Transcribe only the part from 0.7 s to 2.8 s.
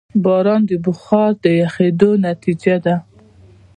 بخار د یخېدو نتیجه